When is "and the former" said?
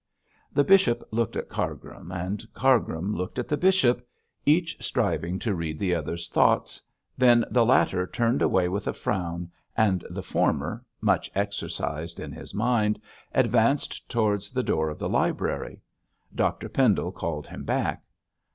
9.77-10.83